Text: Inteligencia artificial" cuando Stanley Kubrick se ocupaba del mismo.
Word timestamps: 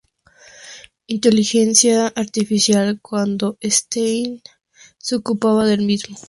Inteligencia 1.07 2.07
artificial" 2.15 2.99
cuando 3.03 3.59
Stanley 3.61 4.25
Kubrick 4.25 4.43
se 4.97 5.15
ocupaba 5.15 5.67
del 5.67 5.83
mismo. 5.85 6.17